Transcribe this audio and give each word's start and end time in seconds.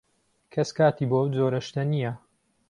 کەس 0.53 0.69
کاتی 0.77 1.05
بۆ 1.09 1.17
ئەو 1.19 1.27
جۆرە 1.35 1.59
شتە 1.67 1.83
نییە. 1.91 2.11